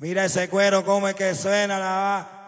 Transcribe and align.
Mira 0.00 0.24
ese 0.24 0.48
cuero, 0.48 0.82
cómo 0.82 1.08
es 1.08 1.14
que 1.14 1.34
suena 1.34 1.78
la 1.78 1.86
va. 1.86 2.39